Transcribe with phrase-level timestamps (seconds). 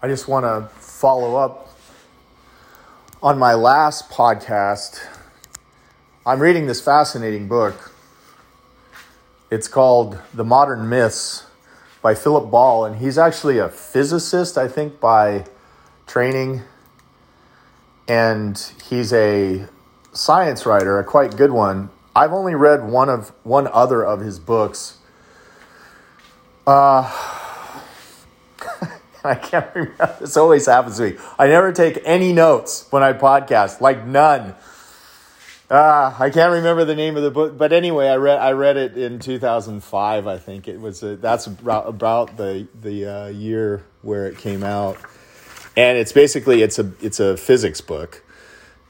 [0.00, 1.76] I just want to follow up
[3.20, 5.04] on my last podcast.
[6.24, 7.92] I'm reading this fascinating book.
[9.50, 11.46] It's called The Modern Myths
[12.00, 15.46] by Philip Ball, and he's actually a physicist, I think, by
[16.06, 16.62] training.
[18.06, 18.56] And
[18.88, 19.66] he's a
[20.12, 21.90] science writer, a quite good one.
[22.14, 24.98] I've only read one of one other of his books.
[26.68, 27.37] Uh,
[29.24, 30.16] I can't remember.
[30.20, 31.16] This always happens to me.
[31.38, 34.54] I never take any notes when I podcast, like none.
[35.70, 38.78] Ah, I can't remember the name of the book, but anyway, I read I read
[38.78, 40.26] it in 2005.
[40.26, 41.02] I think it was.
[41.02, 44.96] A, that's about, about the the uh, year where it came out,
[45.76, 48.24] and it's basically it's a it's a physics book.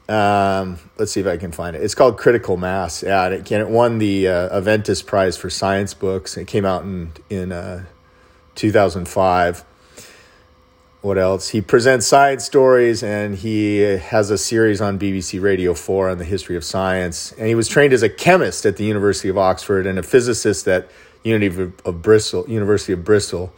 [0.07, 1.83] Um, let's see if I can find it.
[1.83, 3.03] It's called Critical Mass.
[3.03, 6.37] Yeah, and it, and it won the uh, Aventis Prize for Science Books.
[6.37, 7.85] It came out in in uh,
[8.55, 9.65] 2005
[11.01, 11.49] what else?
[11.49, 16.25] He presents science stories and he has a series on BBC Radio 4 on the
[16.25, 17.31] history of science.
[17.33, 20.67] And he was trained as a chemist at the University of Oxford and a physicist
[20.67, 20.89] at
[21.23, 23.53] University of Bristol, University of Bristol.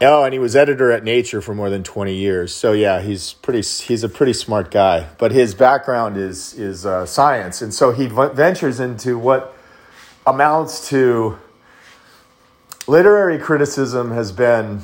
[0.00, 2.52] Oh, and he was editor at Nature for more than 20 years.
[2.52, 7.04] So yeah, he's pretty he's a pretty smart guy, but his background is is uh,
[7.06, 7.62] science.
[7.62, 9.56] And so he ventures into what
[10.24, 11.38] amounts to
[12.86, 14.82] literary criticism has been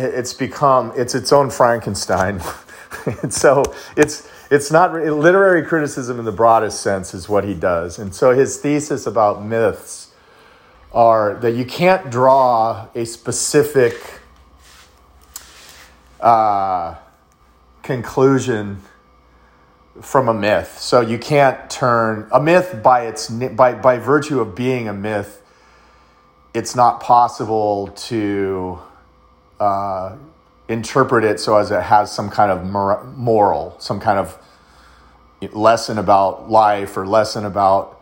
[0.00, 2.40] it's become it's its own Frankenstein.
[3.22, 3.62] and so
[3.96, 7.98] it's it's not literary criticism in the broadest sense is what he does.
[7.98, 10.12] And so his thesis about myths
[10.92, 13.94] are that you can't draw a specific
[16.20, 16.96] uh,
[17.82, 18.82] conclusion
[20.00, 20.78] from a myth.
[20.78, 25.42] So you can't turn a myth by its by by virtue of being a myth.
[26.52, 28.80] It's not possible to
[29.60, 30.16] uh,
[30.68, 32.64] interpret it so as it has some kind of
[33.16, 34.38] moral, some kind of
[35.52, 38.00] lesson about life or lesson about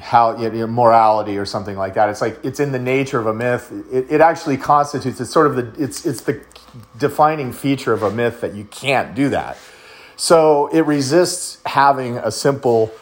[0.00, 2.08] how you know, morality or something like that.
[2.08, 3.72] It's like it's in the nature of a myth.
[3.90, 6.40] It, it actually constitutes it's sort of the it's it's the
[6.98, 9.56] defining feature of a myth that you can't do that.
[10.16, 12.92] So it resists having a simple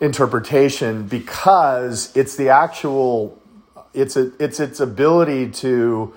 [0.00, 3.37] interpretation because it's the actual
[4.00, 6.14] it's a, it's its ability to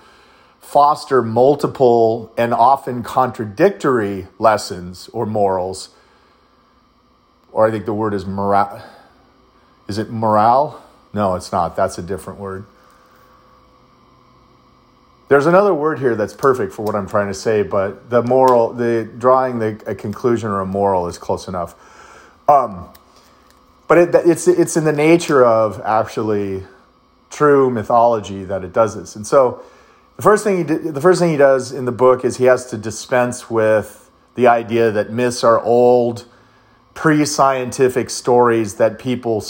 [0.59, 5.89] foster multiple and often contradictory lessons or morals.
[7.51, 8.83] Or I think the word is morale.
[9.87, 10.81] Is it morale?
[11.13, 11.75] No, it's not.
[11.75, 12.65] That's a different word.
[15.27, 18.73] There's another word here that's perfect for what I'm trying to say, but the moral,
[18.73, 21.73] the drawing the, a conclusion or a moral is close enough.
[22.47, 22.89] Um,
[23.87, 26.63] but it, it's it's in the nature of actually
[27.31, 29.15] true mythology that it does this.
[29.15, 29.63] And so
[30.17, 32.45] the first thing he did, the first thing he does in the book is he
[32.45, 36.25] has to dispense with the idea that myths are old,
[36.93, 39.43] pre-scientific stories that people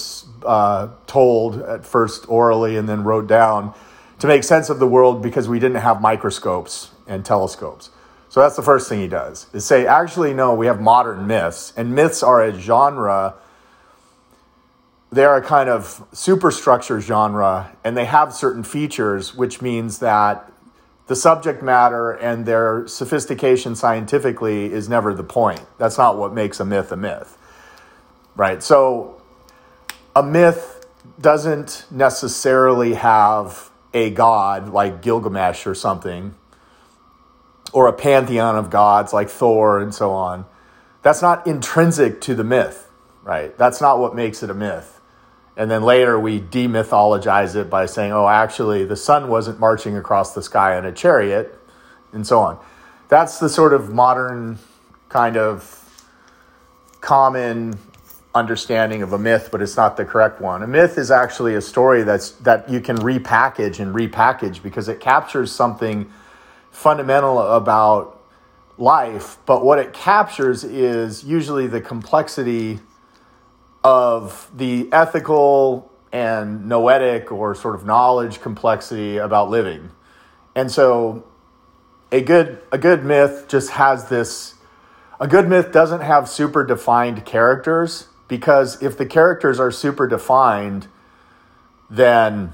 [0.45, 3.73] uh, told at first orally and then wrote down
[4.19, 7.89] to make sense of the world because we didn't have microscopes and telescopes.
[8.29, 11.73] So that's the first thing he does is say, actually, no, we have modern myths,
[11.75, 13.33] and myths are a genre
[15.11, 20.51] they're a kind of superstructure genre and they have certain features, which means that
[21.07, 25.61] the subject matter and their sophistication scientifically is never the point.
[25.77, 27.37] That's not what makes a myth a myth.
[28.37, 28.63] Right?
[28.63, 29.21] So
[30.15, 30.85] a myth
[31.19, 36.35] doesn't necessarily have a god like Gilgamesh or something,
[37.73, 40.45] or a pantheon of gods like Thor and so on.
[41.01, 42.89] That's not intrinsic to the myth,
[43.23, 43.57] right?
[43.57, 45.00] That's not what makes it a myth.
[45.57, 50.33] And then later we demythologize it by saying, oh, actually, the sun wasn't marching across
[50.33, 51.57] the sky in a chariot,
[52.13, 52.57] and so on.
[53.09, 54.59] That's the sort of modern
[55.09, 55.77] kind of
[57.01, 57.77] common
[58.33, 60.63] understanding of a myth, but it's not the correct one.
[60.63, 65.01] A myth is actually a story that's that you can repackage and repackage because it
[65.01, 66.09] captures something
[66.71, 68.21] fundamental about
[68.77, 72.79] life, but what it captures is usually the complexity
[73.83, 79.91] of the ethical and noetic or sort of knowledge complexity about living.
[80.55, 81.25] And so
[82.11, 84.55] a good a good myth just has this
[85.19, 90.87] a good myth doesn't have super defined characters because if the characters are super defined
[91.89, 92.53] then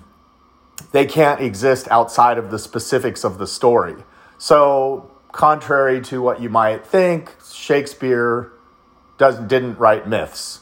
[0.91, 3.95] they can't exist outside of the specifics of the story.
[4.37, 8.51] So contrary to what you might think, Shakespeare
[9.17, 10.61] doesn't didn't write myths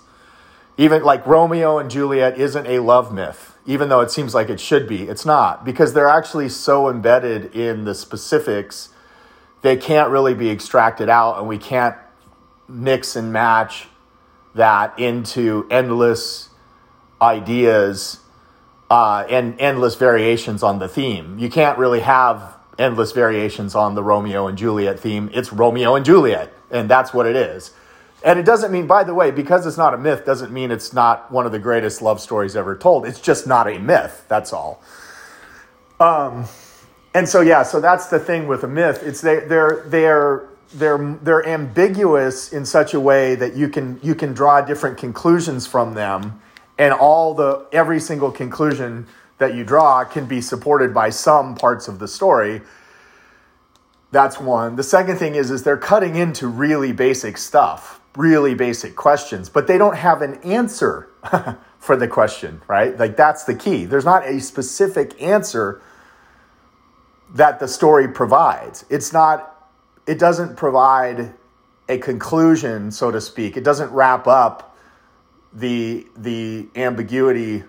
[0.78, 3.52] even like Romeo and Juliet isn't a love myth.
[3.66, 5.04] even though it seems like it should be.
[5.04, 8.90] It's not because they're actually so embedded in the specifics,
[9.64, 11.96] they can't really be extracted out, and we can't
[12.68, 13.88] mix and match
[14.54, 16.50] that into endless
[17.22, 18.20] ideas
[18.90, 21.40] uh, and endless variations on the theme.
[21.40, 25.30] You can't really have endless variations on the Romeo and Juliet theme.
[25.34, 27.72] It's Romeo and Juliet, and that's what it is.
[28.26, 30.92] And it doesn't mean, by the way, because it's not a myth, doesn't mean it's
[30.92, 33.06] not one of the greatest love stories ever told.
[33.06, 34.26] It's just not a myth.
[34.28, 34.82] That's all.
[36.00, 36.46] Um,
[37.14, 39.04] and so yeah, so that's the thing with a myth.
[39.04, 44.16] It's they, they're they're they're they're ambiguous in such a way that you can you
[44.16, 46.42] can draw different conclusions from them,
[46.80, 49.08] and all the every single conclusion
[49.38, 52.62] that you draw can be supported by some parts of the story.
[54.12, 54.76] That's one.
[54.76, 59.68] The second thing is is they're cutting into really basic stuff, really basic questions, but
[59.68, 61.10] they don't have an answer
[61.80, 62.98] for the question, right?
[62.98, 63.86] Like that's the key.
[63.86, 65.82] There's not a specific answer
[67.34, 68.86] that the story provides.
[68.90, 69.52] It's not
[70.08, 71.34] it doesn't provide
[71.90, 73.58] a conclusion, so to speak.
[73.58, 74.76] It doesn't wrap up
[75.54, 77.64] the the ambiguity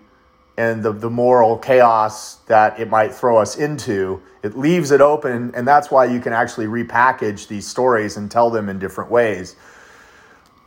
[0.59, 4.23] and the, the moral chaos that it might throw us into.
[4.43, 8.49] It leaves it open, and that's why you can actually repackage these stories and tell
[8.49, 9.57] them in different ways.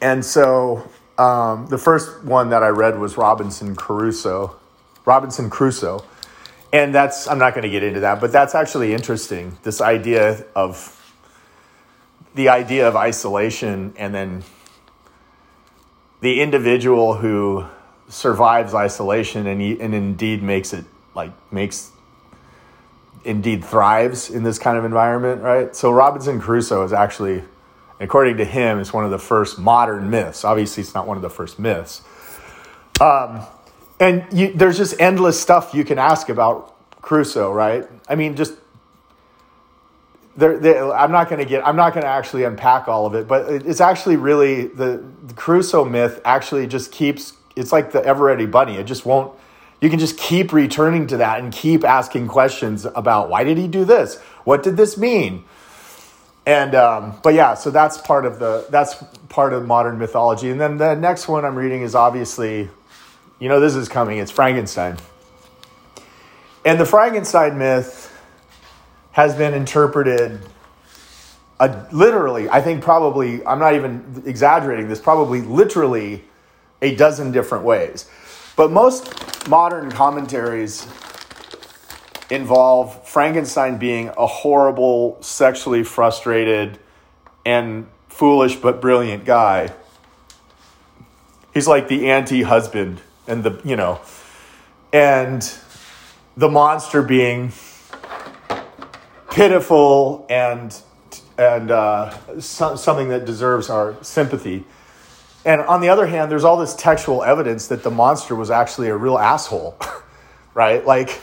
[0.00, 4.56] and so um, the first one that I read was Robinson Crusoe.
[5.04, 6.04] Robinson Crusoe.
[6.72, 9.56] And that's, I'm not going to get into that, but that's actually interesting.
[9.62, 10.94] This idea of
[12.34, 14.44] the idea of isolation and then
[16.20, 17.66] the individual who
[18.08, 20.84] survives isolation and, and indeed makes it
[21.14, 21.90] like makes
[23.24, 25.74] indeed thrives in this kind of environment, right?
[25.74, 27.42] So Robinson Crusoe is actually,
[28.00, 30.44] according to him, it's one of the first modern myths.
[30.44, 32.02] Obviously, it's not one of the first myths.
[33.00, 33.42] Um,
[34.00, 37.86] and you, there's just endless stuff you can ask about Crusoe, right?
[38.08, 38.54] I mean, just
[40.36, 41.66] there, I'm not going to get.
[41.66, 45.34] I'm not going to actually unpack all of it, but it's actually really the, the
[45.34, 46.20] Crusoe myth.
[46.24, 48.76] Actually, just keeps it's like the ever ready bunny.
[48.76, 49.36] It just won't.
[49.80, 53.68] You can just keep returning to that and keep asking questions about why did he
[53.68, 54.18] do this?
[54.44, 55.44] What did this mean?
[56.48, 58.94] And um, but yeah, so that's part of the that's
[59.28, 60.48] part of modern mythology.
[60.48, 62.70] And then the next one I'm reading is obviously,
[63.38, 64.16] you know, this is coming.
[64.16, 64.96] It's Frankenstein.
[66.64, 68.10] And the Frankenstein myth
[69.12, 70.40] has been interpreted
[71.60, 76.24] uh, literally, I think probably, I'm not even exaggerating this, probably literally
[76.80, 78.08] a dozen different ways.
[78.56, 80.86] But most modern commentaries
[82.30, 86.78] involve Frankenstein being a horrible, sexually frustrated,
[87.44, 89.72] and foolish but brilliant guy.
[91.54, 94.00] He's like the anti husband, and the, you know,
[94.92, 95.50] and
[96.36, 97.52] the monster being
[99.30, 100.80] pitiful and
[101.38, 104.64] and uh, so, something that deserves our sympathy.
[105.44, 108.88] And on the other hand, there's all this textual evidence that the monster was actually
[108.88, 109.78] a real asshole,
[110.54, 110.84] right?
[110.84, 111.20] Like,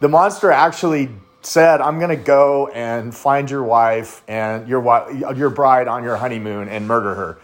[0.00, 1.10] the monster actually
[1.42, 6.02] said, "I'm going to go and find your wife and your wife, your bride on
[6.02, 7.38] your honeymoon and murder her,"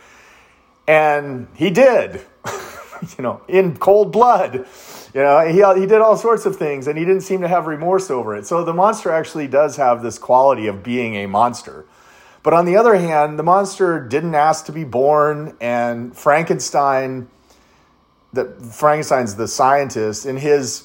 [0.88, 2.22] and he did,
[3.16, 4.66] you know, in cold blood.
[5.14, 7.66] You know, he he did all sorts of things, and he didn't seem to have
[7.66, 8.46] remorse over it.
[8.46, 11.86] So the monster actually does have this quality of being a monster.
[12.42, 17.28] But on the other hand, the monster didn't ask to be born, and Frankenstein,
[18.32, 20.84] the Frankenstein's the scientist, in his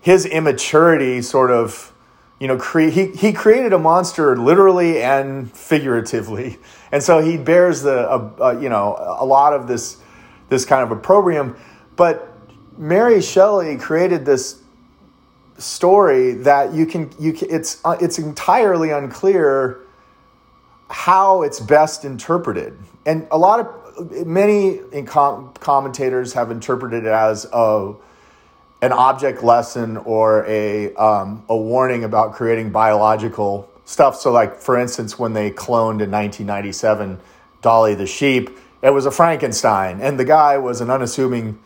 [0.00, 1.92] his immaturity, sort of,
[2.38, 6.58] you know, cre- he he created a monster literally and figuratively,
[6.92, 9.98] and so he bears the uh, uh, you know a lot of this
[10.48, 11.56] this kind of opprobrium.
[11.96, 12.34] But
[12.78, 14.62] Mary Shelley created this
[15.58, 19.80] story that you can you can, it's uh, it's entirely unclear
[20.88, 22.76] how it's best interpreted.
[23.06, 27.94] And a lot of many com- commentators have interpreted it as a
[28.82, 34.16] an object lesson or a um, a warning about creating biological stuff.
[34.16, 37.20] So, like for instance, when they cloned in 1997
[37.62, 38.50] Dolly the sheep,
[38.82, 41.58] it was a Frankenstein, and the guy was an unassuming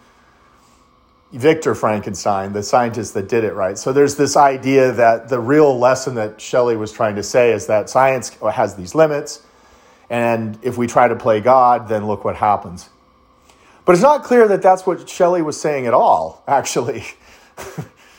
[1.32, 3.76] Victor Frankenstein, the scientist that did it, right?
[3.76, 7.66] So there's this idea that the real lesson that Shelley was trying to say is
[7.66, 9.42] that science has these limits,
[10.10, 12.88] and if we try to play God, then look what happens.
[13.84, 17.04] But it's not clear that that's what Shelley was saying at all, actually.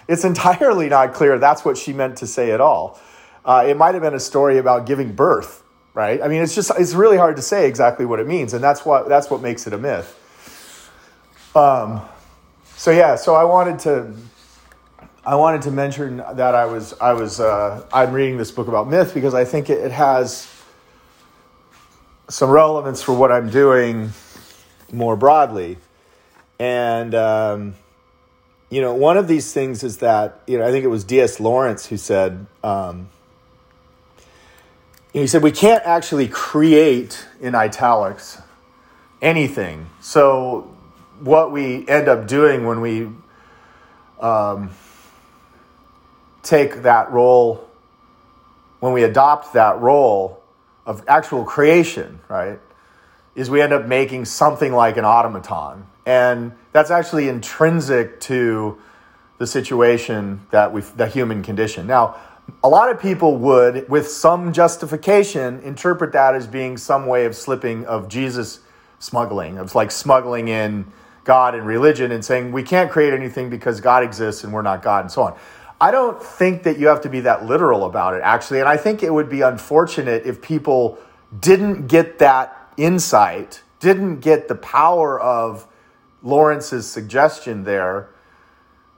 [0.07, 2.99] it's entirely not clear that's what she meant to say at all.
[3.43, 6.21] Uh, it might have been a story about giving birth, right?
[6.21, 8.85] I mean, it's just, it's really hard to say exactly what it means, and that's
[8.85, 10.21] what, that's what makes it a myth.
[11.55, 12.01] Um,
[12.75, 14.13] so yeah, so I wanted to
[15.25, 18.87] I wanted to mention that I was I was uh, I'm reading this book about
[18.87, 20.51] myth because I think it, it has
[22.29, 24.11] some relevance for what I'm doing
[24.91, 25.77] more broadly,
[26.59, 27.75] and um,
[28.69, 31.39] you know one of these things is that you know I think it was D.S.
[31.39, 32.45] Lawrence who said.
[32.63, 33.09] Um,
[35.13, 38.41] he said we can't actually create in italics
[39.21, 39.89] anything.
[40.01, 40.75] So
[41.21, 43.07] what we end up doing when we
[44.19, 44.71] um,
[46.43, 47.67] take that role,
[48.79, 50.41] when we adopt that role
[50.85, 52.59] of actual creation, right,
[53.35, 55.85] is we end up making something like an automaton.
[56.05, 58.79] And that's actually intrinsic to
[59.37, 61.87] the situation that we the human condition.
[61.87, 62.15] Now,
[62.63, 67.35] a lot of people would, with some justification, interpret that as being some way of
[67.35, 68.61] slipping of Jesus
[68.99, 70.85] smuggling, of like smuggling in
[71.23, 74.81] God and religion and saying we can't create anything because God exists and we're not
[74.81, 75.35] God and so on.
[75.81, 78.59] I don't think that you have to be that literal about it, actually.
[78.59, 80.97] And I think it would be unfortunate if people
[81.37, 85.67] didn't get that insight, didn't get the power of
[86.23, 88.09] Lawrence's suggestion there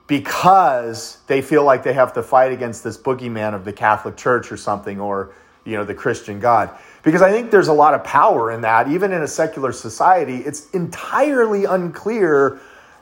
[0.07, 4.51] because they feel like they have to fight against this boogeyman of the Catholic Church
[4.51, 5.33] or something, or
[5.65, 6.69] you know the Christian God.
[7.03, 10.37] Because I think there's a lot of power in that, even in a secular society.
[10.37, 12.59] It's entirely unclear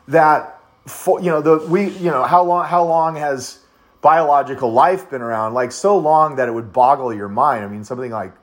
[0.07, 3.59] that for, you know the we you know how long how long has
[4.01, 5.53] biological life been around?
[5.53, 7.63] Like so long that it would boggle your mind.
[7.63, 8.33] I mean, something like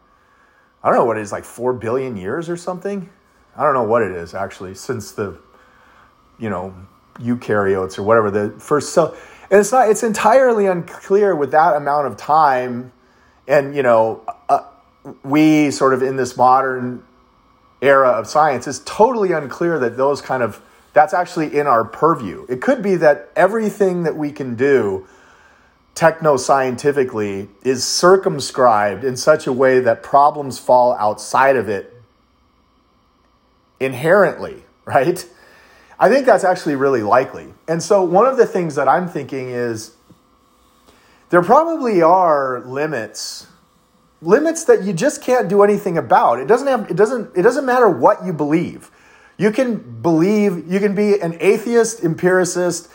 [0.83, 3.09] I don't know what it is, like four billion years or something.
[3.57, 5.39] I don't know what it is actually since the
[6.39, 6.75] you know
[7.19, 9.15] eukaryotes or whatever the first cell
[9.51, 12.91] and it's not it's entirely unclear with that amount of time
[13.47, 14.63] and you know uh,
[15.23, 17.05] we sort of in this modern
[17.83, 20.63] era of science it's totally unclear that those kind of
[20.95, 25.07] that's actually in our purview it could be that everything that we can do
[25.95, 31.95] techno scientifically is circumscribed in such a way that problems fall outside of it
[33.79, 35.27] inherently right
[36.03, 37.55] I think that's actually really likely.
[37.69, 39.95] And so one of the things that I'm thinking is
[41.31, 43.47] there probably are limits
[44.21, 46.41] limits that you just can't do anything about.
[46.41, 48.91] It doesn't have it doesn't it doesn't matter what you believe.
[49.39, 52.89] You can believe you can be an atheist empiricist,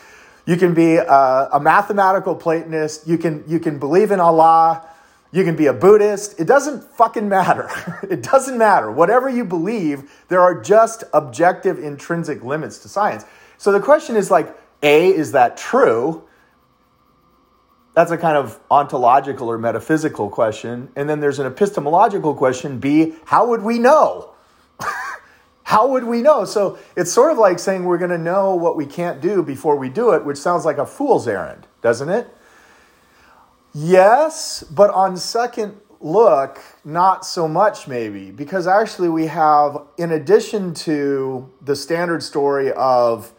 [0.48, 4.88] you can be a, a mathematical platonist, you can you can believe in Allah,
[5.32, 6.40] you can be a Buddhist.
[6.40, 7.70] It doesn't fucking matter.
[8.10, 8.90] it doesn't matter.
[8.90, 13.26] Whatever you believe, there are just objective intrinsic limits to science.
[13.58, 16.24] So the question is like, A, is that true?
[17.94, 20.90] That's a kind of ontological or metaphysical question.
[20.96, 24.34] And then there's an epistemological question B, how would we know?
[25.68, 26.46] How would we know?
[26.46, 29.76] So it's sort of like saying we're going to know what we can't do before
[29.76, 32.34] we do it, which sounds like a fool's errand, doesn't it?
[33.74, 40.74] Yes, but on second look, not so much maybe, because actually we have, in addition
[40.74, 43.34] to the standard story of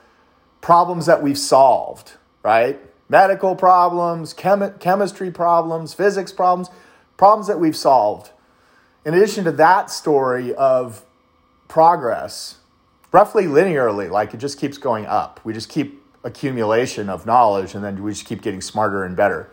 [0.61, 2.79] problems that we've solved, right?
[3.09, 6.69] Medical problems, chemi- chemistry problems, physics problems,
[7.17, 8.33] problems that we've solved.
[9.07, 11.07] In addition to that story of
[11.69, 12.57] progress,
[13.13, 15.41] roughly linearly, like it just keeps going up.
[15.45, 19.51] We just keep accumulation of knowledge and then we just keep getting smarter and better.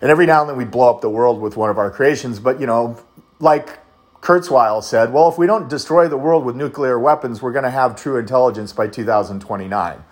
[0.00, 2.38] And every now and then we blow up the world with one of our creations.
[2.38, 3.00] But, you know,
[3.40, 3.78] like
[4.20, 7.70] Kurzweil said, well, if we don't destroy the world with nuclear weapons, we're going to
[7.70, 10.04] have true intelligence by 2029.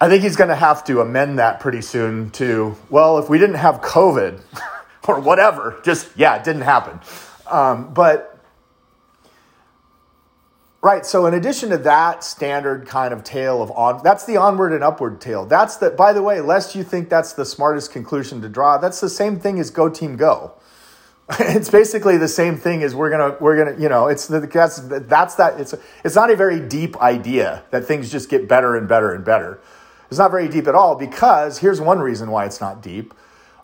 [0.00, 3.38] I think he's going to have to amend that pretty soon to, well, if we
[3.38, 4.40] didn't have COVID
[5.08, 7.00] or whatever, just, yeah, it didn't happen.
[7.46, 8.37] Um, but
[10.80, 11.04] Right.
[11.04, 14.84] So in addition to that standard kind of tale of on, that's the onward and
[14.84, 15.44] upward tale.
[15.44, 15.90] That's the.
[15.90, 19.40] By the way, lest you think that's the smartest conclusion to draw, that's the same
[19.40, 20.52] thing as go team go.
[21.40, 24.78] it's basically the same thing as we're gonna we're gonna you know it's the that's
[24.78, 28.88] that's that it's it's not a very deep idea that things just get better and
[28.88, 29.60] better and better.
[30.08, 33.12] It's not very deep at all because here's one reason why it's not deep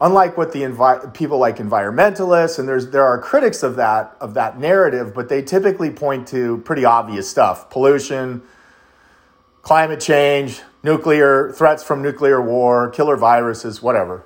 [0.01, 4.35] unlike what the envi- people like environmentalists and there's there are critics of that of
[4.35, 7.71] that narrative but they typically point to pretty obvious stuff.
[7.71, 8.43] Pollution
[9.63, 14.25] climate change nuclear threats from nuclear war killer viruses whatever.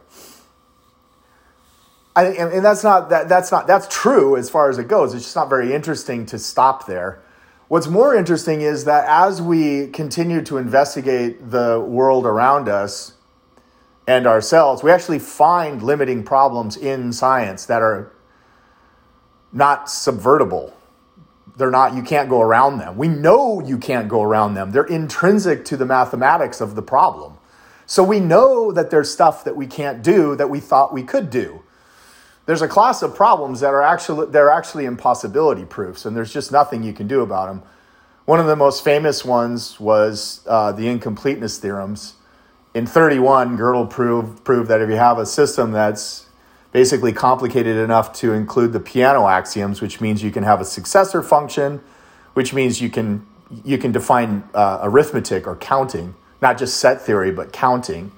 [2.17, 5.15] I, and, and that's not that, that's not that's true as far as it goes.
[5.15, 7.23] It's just not very interesting to stop there.
[7.69, 13.13] What's more interesting is that as we continue to investigate the world around us
[14.09, 18.11] and ourselves, we actually find limiting problems in science that are
[19.53, 20.73] not subvertible.
[21.59, 22.97] They're not, you can't go around them.
[22.97, 24.71] We know you can't go around them.
[24.73, 27.37] They're intrinsic to the mathematics of the problem.
[27.85, 31.29] So we know that there's stuff that we can't do that we thought we could
[31.29, 31.63] do.
[32.47, 36.51] There's a class of problems that are actually they're actually impossibility proofs, and there's just
[36.51, 37.63] nothing you can do about them.
[38.25, 42.15] One of the most famous ones was uh, the incompleteness theorems.
[42.75, 46.27] In 31, Gödel proved, proved that if you have a system that's
[46.73, 51.23] basically complicated enough to include the Peano axioms, which means you can have a successor
[51.23, 51.81] function,
[52.35, 53.27] which means you can
[53.65, 58.13] you can define uh, arithmetic or counting, not just set theory, but counting.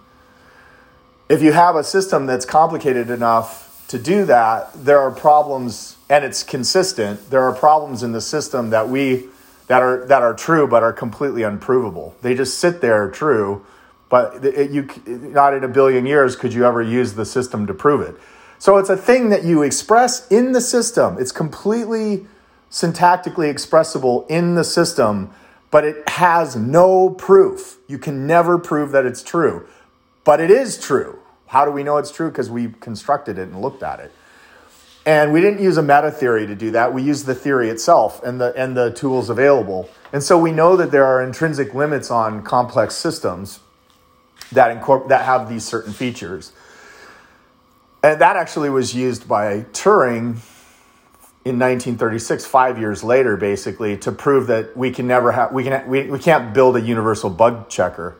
[1.28, 6.24] If you have a system that's complicated enough to do that, there are problems, and
[6.24, 7.30] it's consistent.
[7.30, 9.28] There are problems in the system that we
[9.68, 12.16] that are that are true but are completely unprovable.
[12.22, 13.64] They just sit there true,
[14.10, 17.72] but it, you not in a billion years could you ever use the system to
[17.72, 18.14] prove it.
[18.58, 21.16] So it's a thing that you express in the system.
[21.18, 22.26] It's completely
[22.70, 25.30] syntactically expressible in the system,
[25.70, 27.78] but it has no proof.
[27.86, 29.66] You can never prove that it's true.
[30.24, 31.20] But it is true.
[31.46, 32.28] How do we know it's true?
[32.28, 34.12] Because we constructed it and looked at it.
[35.06, 36.92] And we didn't use a meta theory to do that.
[36.92, 39.88] We used the theory itself and the, and the tools available.
[40.12, 43.60] And so we know that there are intrinsic limits on complex systems
[44.52, 46.52] that, incorpor- that have these certain features.
[48.02, 50.40] And that actually was used by Turing
[51.42, 55.88] in 1936, five years later, basically, to prove that we can never have we can
[55.88, 58.16] we, we can't build a universal bug checker,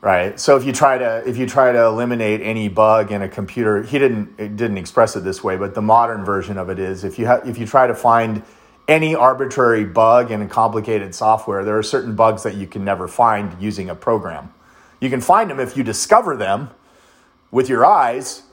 [0.00, 0.38] right?
[0.40, 3.84] So if you try to if you try to eliminate any bug in a computer,
[3.84, 7.20] he didn't didn't express it this way, but the modern version of it is if
[7.20, 8.42] you have if you try to find
[8.88, 13.06] any arbitrary bug in a complicated software, there are certain bugs that you can never
[13.06, 14.52] find using a program.
[15.04, 16.70] You can find them if you discover them
[17.50, 18.42] with your eyes.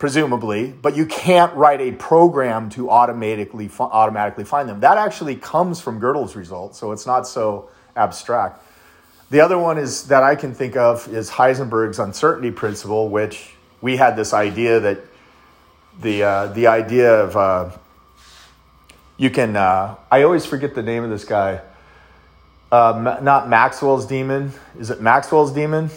[0.00, 4.80] presumably, but you can't write a program to automatically automatically find them.
[4.80, 8.64] That actually comes from Gödel's result, so it's not so abstract.
[9.28, 13.98] The other one is that I can think of is Heisenberg's uncertainty principle, which we
[13.98, 15.00] had this idea that
[16.00, 17.70] the uh, the idea of uh,
[19.18, 21.60] you can uh, I always forget the name of this guy.
[22.70, 24.52] Uh, not Maxwell's demon.
[24.78, 25.90] Is it Maxwell's demon?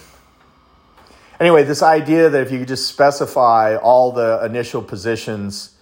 [1.40, 5.76] anyway, this idea that if you could just specify all the initial positions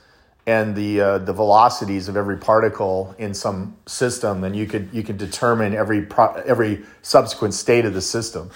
[0.47, 5.03] and the uh, the velocities of every particle in some system, then you could you
[5.03, 8.49] could determine every pro- every subsequent state of the system.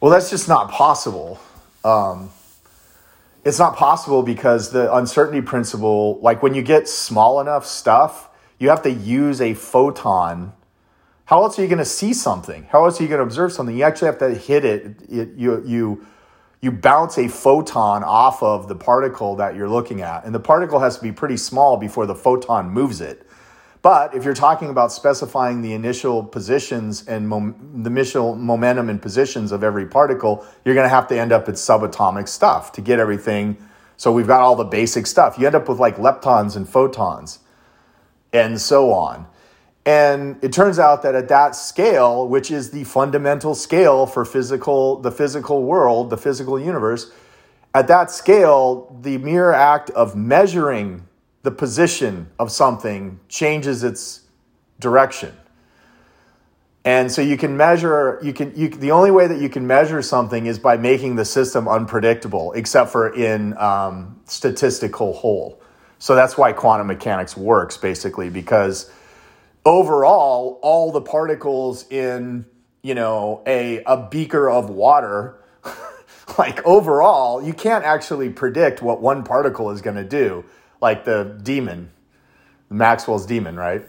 [0.00, 1.40] Well, that's just not possible.
[1.84, 2.30] Um,
[3.44, 8.68] it's not possible because the uncertainty principle, like when you get small enough stuff, you
[8.68, 10.52] have to use a photon.
[11.30, 12.66] How else are you going to see something?
[12.72, 13.76] How else are you going to observe something?
[13.76, 14.96] You actually have to hit it.
[15.08, 16.04] it you you
[16.60, 20.24] you bounce a photon off of the particle that you're looking at.
[20.24, 23.28] And the particle has to be pretty small before the photon moves it.
[23.80, 29.00] But if you're talking about specifying the initial positions and mom- the initial momentum and
[29.00, 32.80] positions of every particle, you're going to have to end up at subatomic stuff to
[32.80, 33.56] get everything.
[33.96, 35.38] So we've got all the basic stuff.
[35.38, 37.38] You end up with like leptons and photons
[38.32, 39.28] and so on.
[39.86, 45.00] And it turns out that at that scale, which is the fundamental scale for physical,
[45.00, 47.12] the physical world, the physical universe,
[47.74, 51.06] at that scale, the mere act of measuring
[51.42, 54.26] the position of something changes its
[54.78, 55.34] direction.
[56.84, 60.00] And so you can measure, you can, you, the only way that you can measure
[60.02, 65.60] something is by making the system unpredictable, except for in um, statistical whole.
[65.98, 68.90] So that's why quantum mechanics works, basically, because
[69.64, 72.46] overall, all the particles in,
[72.82, 75.42] you know, a, a beaker of water,
[76.38, 80.44] like overall, you can't actually predict what one particle is going to do,
[80.80, 81.90] like the demon,
[82.70, 83.84] Maxwell's demon, right?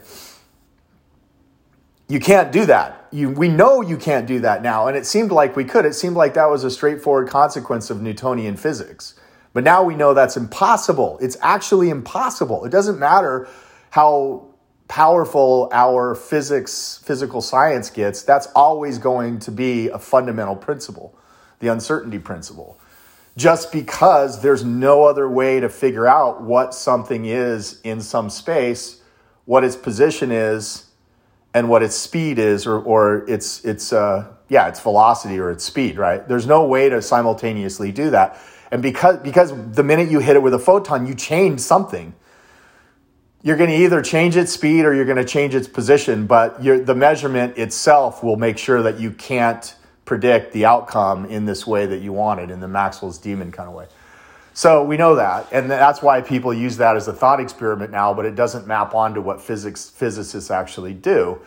[2.08, 3.06] You can't do that.
[3.10, 5.86] You, we know you can't do that now, and it seemed like we could.
[5.86, 9.14] It seemed like that was a straightforward consequence of Newtonian physics.
[9.54, 11.18] But now we know that's impossible.
[11.20, 12.64] It's actually impossible.
[12.64, 13.48] It doesn't matter
[13.90, 14.51] how
[14.92, 21.18] powerful our physics, physical science gets, that's always going to be a fundamental principle,
[21.60, 22.78] the uncertainty principle.
[23.34, 29.00] Just because there's no other way to figure out what something is in some space,
[29.46, 30.90] what its position is,
[31.54, 35.64] and what its speed is, or, or its, its, uh, yeah, its velocity or its
[35.64, 36.28] speed, right?
[36.28, 38.38] There's no way to simultaneously do that.
[38.70, 42.12] And because, because the minute you hit it with a photon, you change something
[43.42, 46.62] you're going to either change its speed or you're going to change its position, but
[46.62, 49.74] the measurement itself will make sure that you can't
[50.04, 53.74] predict the outcome in this way that you wanted in the Maxwell's demon kind of
[53.74, 53.86] way.
[54.54, 58.12] So we know that, and that's why people use that as a thought experiment now,
[58.12, 61.40] but it doesn't map onto what physics physicists actually do.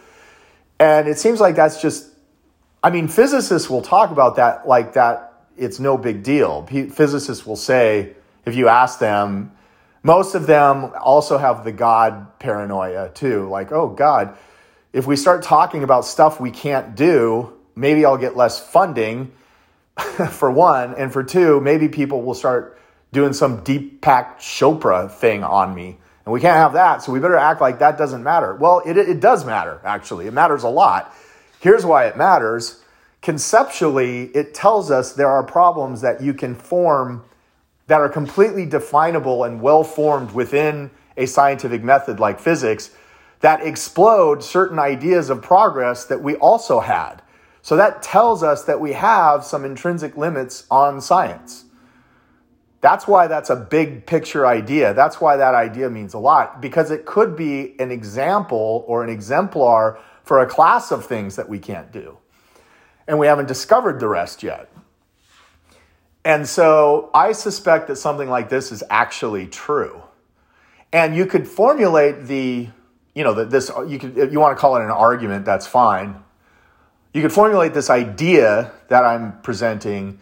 [0.79, 2.10] And it seems like that's just
[2.84, 6.67] I mean, physicists will talk about that like that it's no big deal.
[6.67, 8.13] Physicists will say
[8.45, 9.51] if you ask them,
[10.05, 13.49] most of them also have the God paranoia too.
[13.49, 14.37] Like, oh, God,
[14.93, 19.31] if we start talking about stuff we can't do, maybe I'll get less funding,
[20.29, 20.93] for one.
[20.93, 22.79] And for two, maybe people will start
[23.13, 25.97] doing some Deepak Chopra thing on me.
[26.25, 27.01] And we can't have that.
[27.01, 28.53] So we better act like that doesn't matter.
[28.53, 30.27] Well, it, it does matter, actually.
[30.27, 31.15] It matters a lot.
[31.61, 32.83] Here's why it matters.
[33.23, 37.23] Conceptually, it tells us there are problems that you can form
[37.87, 42.91] that are completely definable and well formed within a scientific method like physics
[43.41, 47.21] that explode certain ideas of progress that we also had.
[47.61, 51.65] So that tells us that we have some intrinsic limits on science.
[52.81, 54.93] That's why that's a big picture idea.
[54.93, 59.09] That's why that idea means a lot because it could be an example or an
[59.09, 62.19] exemplar for a class of things that we can't do.
[63.07, 64.71] And we haven't discovered the rest yet.
[66.25, 70.01] And so I suspect that something like this is actually true.
[70.91, 72.67] And you could formulate the,
[73.13, 75.67] you know, that this, you could, if you want to call it an argument, that's
[75.67, 76.15] fine.
[77.13, 80.17] You could formulate this idea that I'm presenting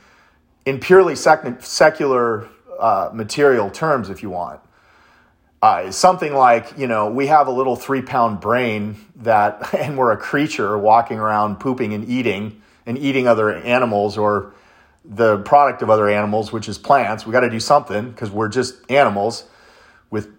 [0.65, 4.59] in purely sec- secular uh, material terms, if you want.
[5.61, 10.11] Uh, something like, you know, we have a little three pound brain that, and we're
[10.11, 14.53] a creature walking around pooping and eating and eating other animals or
[15.05, 17.25] the product of other animals, which is plants.
[17.25, 19.45] We got to do something because we're just animals
[20.09, 20.29] with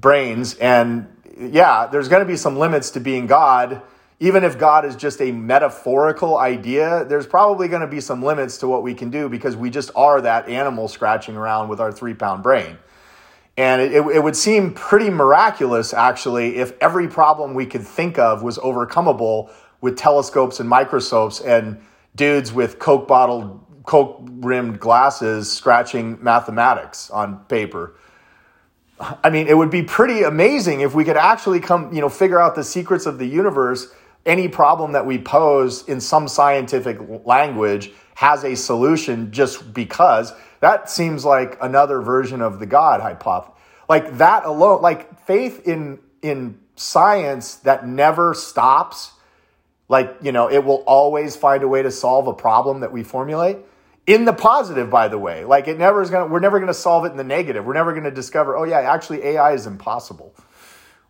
[0.00, 0.54] brains.
[0.54, 3.82] And yeah, there's going to be some limits to being God.
[4.20, 8.58] Even if God is just a metaphorical idea, there's probably going to be some limits
[8.58, 11.90] to what we can do because we just are that animal scratching around with our
[11.90, 12.78] three pound brain.
[13.56, 18.42] And it, it, would seem pretty miraculous, actually, if every problem we could think of
[18.42, 21.82] was overcomeable with telescopes and microscopes and
[22.14, 27.94] dudes with Coke bottled coke rimmed glasses scratching mathematics on paper.
[29.24, 32.38] I mean, it would be pretty amazing if we could actually come, you know, figure
[32.38, 33.92] out the secrets of the universe.
[34.24, 40.88] Any problem that we pose in some scientific language has a solution just because that
[40.88, 43.54] seems like another version of the God hypothesis.
[43.88, 49.12] Like that alone, like faith in in science that never stops,
[49.88, 53.02] like, you know, it will always find a way to solve a problem that we
[53.02, 53.58] formulate
[54.06, 55.44] in the positive by the way.
[55.44, 57.64] Like it never is going to we're never going to solve it in the negative.
[57.64, 60.34] We're never going to discover oh yeah actually ai is impossible.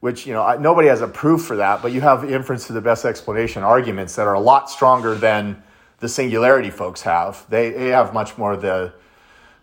[0.01, 2.81] Which you know nobody has a proof for that but you have inference to the
[2.81, 5.63] best explanation arguments that are a lot stronger than
[6.01, 7.47] the singularity folks have.
[7.49, 8.93] They, they have much more the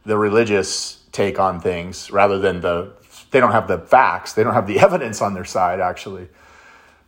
[0.05, 2.93] the religious take on things rather than the
[3.31, 4.33] they don't have the facts.
[4.33, 6.29] They don't have the evidence on their side actually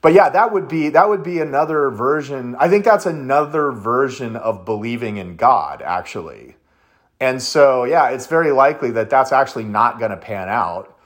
[0.02, 2.56] but yeah, that would be that would be another version.
[2.58, 6.56] I think that's another version of believing in God, actually.
[7.20, 10.98] And so, yeah, it's very likely that that's actually not going to pan out.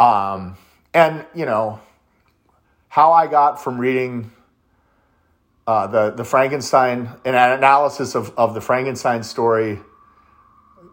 [0.00, 0.56] Um,
[0.92, 1.80] and you know,
[2.88, 4.32] how I got from reading
[5.68, 9.78] uh, the the Frankenstein an analysis of of the Frankenstein story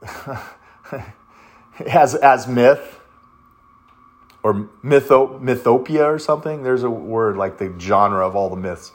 [1.88, 2.99] as as myth
[4.44, 6.64] or mytho, mythopia or something.
[6.64, 8.92] There's a word like the genre of all the myths.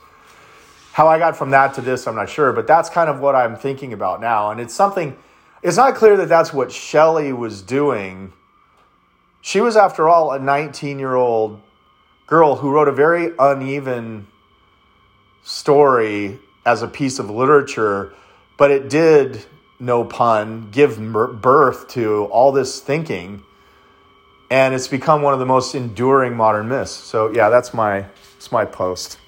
[0.92, 3.35] How I got from that to this, I'm not sure, but that's kind of what
[3.35, 4.50] I'm thinking about now.
[4.50, 5.16] And it's something,
[5.62, 8.33] it's not clear that that's what Shelley was doing.
[9.40, 11.61] She was, after all, a 19 year old
[12.26, 14.28] girl who wrote a very uneven
[15.42, 18.14] story as a piece of literature,
[18.57, 19.44] but it did,
[19.78, 20.98] no pun, give
[21.42, 23.42] birth to all this thinking
[24.50, 26.92] and it's become one of the most enduring modern myths.
[26.92, 29.18] So yeah, that's my that's my post.